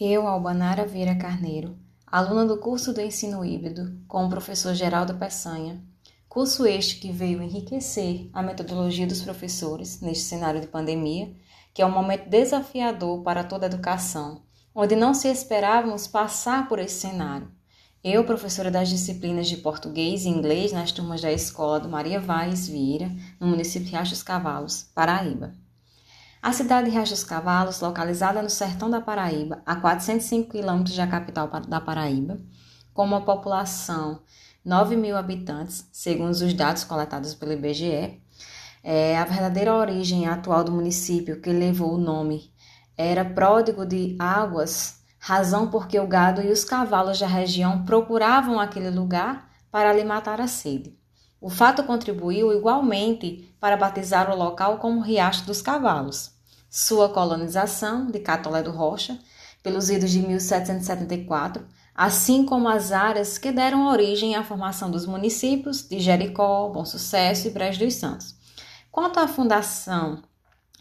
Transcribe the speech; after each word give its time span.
Eu, 0.00 0.28
Albanara 0.28 0.86
Vieira 0.86 1.16
Carneiro, 1.16 1.76
aluna 2.06 2.46
do 2.46 2.56
curso 2.56 2.92
do 2.92 3.00
ensino 3.00 3.44
híbrido 3.44 4.00
com 4.06 4.24
o 4.24 4.28
professor 4.28 4.72
Geraldo 4.72 5.16
Peçanha, 5.16 5.82
curso 6.28 6.64
este 6.64 7.00
que 7.00 7.10
veio 7.10 7.42
enriquecer 7.42 8.30
a 8.32 8.40
metodologia 8.40 9.08
dos 9.08 9.20
professores 9.20 10.00
neste 10.00 10.22
cenário 10.22 10.60
de 10.60 10.68
pandemia, 10.68 11.34
que 11.74 11.82
é 11.82 11.86
um 11.86 11.90
momento 11.90 12.28
desafiador 12.28 13.24
para 13.24 13.42
toda 13.42 13.66
a 13.66 13.68
educação, 13.68 14.42
onde 14.72 14.94
não 14.94 15.12
se 15.12 15.26
esperávamos 15.26 16.06
passar 16.06 16.68
por 16.68 16.78
esse 16.78 17.00
cenário. 17.00 17.50
Eu, 18.04 18.22
professora 18.22 18.70
das 18.70 18.88
disciplinas 18.88 19.48
de 19.48 19.56
português 19.56 20.24
e 20.24 20.28
inglês 20.28 20.70
nas 20.70 20.92
turmas 20.92 21.20
da 21.20 21.32
escola 21.32 21.80
do 21.80 21.88
Maria 21.88 22.20
Vaz 22.20 22.68
Vieira, 22.68 23.10
no 23.40 23.48
município 23.48 23.86
de 23.86 23.90
Riachos 23.90 24.22
Cavalos, 24.22 24.88
Paraíba. 24.94 25.54
A 26.40 26.52
cidade 26.52 26.88
de 26.88 26.94
Riacho 26.94 27.12
dos 27.12 27.24
Cavalos, 27.24 27.80
localizada 27.80 28.40
no 28.40 28.48
sertão 28.48 28.88
da 28.88 29.00
Paraíba, 29.00 29.60
a 29.66 29.74
405 29.74 30.50
quilômetros 30.50 30.96
da 30.96 31.06
capital 31.06 31.48
da 31.48 31.80
Paraíba, 31.80 32.38
com 32.94 33.04
uma 33.04 33.22
população 33.22 34.22
9 34.64 34.96
mil 34.96 35.16
habitantes, 35.16 35.88
segundo 35.92 36.30
os 36.30 36.54
dados 36.54 36.84
coletados 36.84 37.34
pelo 37.34 37.52
IBGE, 37.52 38.22
é, 38.84 39.18
a 39.18 39.24
verdadeira 39.24 39.74
origem 39.74 40.28
atual 40.28 40.62
do 40.62 40.70
município 40.70 41.40
que 41.40 41.50
levou 41.50 41.94
o 41.94 41.98
nome 41.98 42.52
era 42.96 43.24
pródigo 43.24 43.84
de 43.84 44.16
águas, 44.18 45.02
razão 45.18 45.68
porque 45.68 45.98
o 45.98 46.06
gado 46.06 46.40
e 46.40 46.52
os 46.52 46.64
cavalos 46.64 47.18
da 47.18 47.26
região 47.26 47.84
procuravam 47.84 48.60
aquele 48.60 48.90
lugar 48.90 49.50
para 49.72 49.92
lhe 49.92 50.04
matar 50.04 50.40
a 50.40 50.46
sede. 50.46 50.96
O 51.40 51.50
fato 51.50 51.84
contribuiu 51.84 52.52
igualmente 52.52 53.54
para 53.60 53.76
batizar 53.76 54.30
o 54.30 54.36
local 54.36 54.78
como 54.78 55.00
Riacho 55.00 55.44
dos 55.44 55.62
Cavalos. 55.62 56.37
Sua 56.70 57.08
colonização, 57.08 58.06
de 58.10 58.18
Catolé 58.18 58.62
do 58.62 58.70
Rocha, 58.70 59.18
pelos 59.62 59.88
idos 59.88 60.10
de 60.10 60.20
1774, 60.20 61.66
assim 61.94 62.44
como 62.44 62.68
as 62.68 62.92
áreas 62.92 63.38
que 63.38 63.50
deram 63.50 63.88
origem 63.88 64.36
à 64.36 64.44
formação 64.44 64.90
dos 64.90 65.06
municípios 65.06 65.82
de 65.82 65.98
Jericó, 65.98 66.68
Bom 66.68 66.84
Sucesso 66.84 67.48
e 67.48 67.50
Brejo 67.50 67.80
dos 67.80 67.94
Santos. 67.94 68.36
Quanto 68.90 69.18
à 69.18 69.26
fundação 69.26 70.22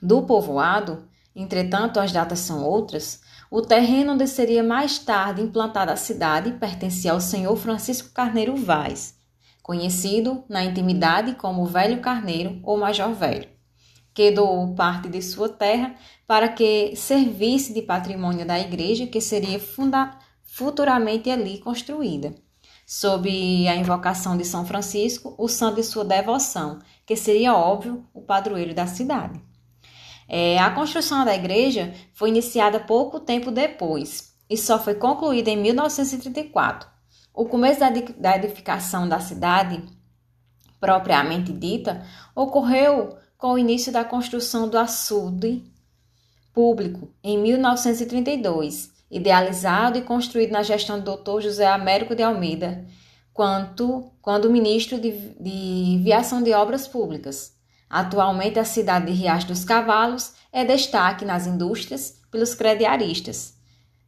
do 0.00 0.22
povoado, 0.22 1.06
entretanto 1.36 2.00
as 2.00 2.10
datas 2.10 2.40
são 2.40 2.64
outras, 2.64 3.20
o 3.50 3.62
terreno 3.62 4.14
onde 4.14 4.26
seria 4.26 4.62
mais 4.62 4.98
tarde 4.98 5.42
implantada 5.42 5.92
a 5.92 5.96
cidade 5.96 6.52
pertencia 6.52 7.12
ao 7.12 7.20
senhor 7.20 7.54
Francisco 7.56 8.10
Carneiro 8.12 8.56
Vaz, 8.56 9.16
conhecido 9.62 10.44
na 10.48 10.64
intimidade 10.64 11.34
como 11.34 11.66
Velho 11.66 12.00
Carneiro 12.00 12.58
ou 12.62 12.76
Major 12.76 13.12
Velho, 13.12 13.53
que 14.14 14.30
doou 14.30 14.74
parte 14.74 15.08
de 15.08 15.20
sua 15.20 15.48
terra 15.48 15.94
para 16.26 16.48
que 16.48 16.94
servisse 16.94 17.74
de 17.74 17.82
patrimônio 17.82 18.46
da 18.46 18.58
igreja 18.58 19.06
que 19.06 19.20
seria 19.20 19.60
futuramente 20.44 21.28
ali 21.28 21.58
construída. 21.58 22.34
Sob 22.86 23.28
a 23.66 23.74
invocação 23.74 24.36
de 24.36 24.44
São 24.44 24.64
Francisco, 24.64 25.34
o 25.36 25.48
santo 25.48 25.76
de 25.76 25.82
sua 25.82 26.04
devoção, 26.04 26.78
que 27.04 27.16
seria 27.16 27.54
óbvio 27.54 28.06
o 28.14 28.22
padroeiro 28.22 28.74
da 28.74 28.86
cidade. 28.86 29.40
É, 30.28 30.58
a 30.58 30.70
construção 30.70 31.24
da 31.24 31.34
igreja 31.34 31.92
foi 32.12 32.28
iniciada 32.28 32.80
pouco 32.80 33.20
tempo 33.20 33.50
depois 33.50 34.34
e 34.48 34.56
só 34.56 34.78
foi 34.78 34.94
concluída 34.94 35.50
em 35.50 35.56
1934. 35.56 36.88
O 37.34 37.46
começo 37.46 37.80
da 37.80 38.36
edificação 38.36 39.08
da 39.08 39.18
cidade, 39.18 39.82
propriamente 40.80 41.52
dita, 41.52 42.04
ocorreu 42.34 43.16
com 43.38 43.52
o 43.52 43.58
início 43.58 43.92
da 43.92 44.04
construção 44.04 44.68
do 44.68 44.78
açude 44.78 45.62
público 46.52 47.10
em 47.22 47.36
1932, 47.38 48.90
idealizado 49.10 49.98
e 49.98 50.02
construído 50.02 50.52
na 50.52 50.62
gestão 50.62 51.00
do 51.00 51.16
Dr. 51.16 51.40
José 51.40 51.66
Américo 51.66 52.14
de 52.14 52.22
Almeida, 52.22 52.84
quanto 53.32 54.10
quando 54.22 54.50
ministro 54.50 55.00
de, 55.00 55.10
de 55.40 56.00
Viação 56.02 56.42
de 56.42 56.52
Obras 56.52 56.86
Públicas. 56.86 57.52
Atualmente, 57.90 58.58
a 58.58 58.64
cidade 58.64 59.06
de 59.06 59.12
Riacho 59.12 59.48
dos 59.48 59.64
Cavalos 59.64 60.32
é 60.52 60.64
destaque 60.64 61.24
nas 61.24 61.46
indústrias 61.46 62.20
pelos 62.30 62.54
crediaristas 62.54 63.54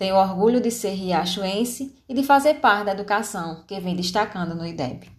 tenho 0.00 0.16
orgulho 0.16 0.62
de 0.62 0.70
ser 0.70 0.94
riachuense 0.94 1.94
e 2.08 2.14
de 2.14 2.22
fazer 2.22 2.54
parte 2.54 2.86
da 2.86 2.92
educação 2.92 3.64
que 3.68 3.78
vem 3.78 3.94
destacando 3.94 4.54
no 4.54 4.66
IDEB. 4.66 5.10